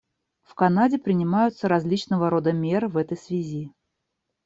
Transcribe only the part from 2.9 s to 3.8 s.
этой связи.